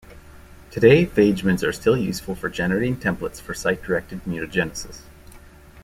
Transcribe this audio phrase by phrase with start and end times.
[0.71, 5.01] Today phagemids are still useful for generating templates for site-directed mutagenesis.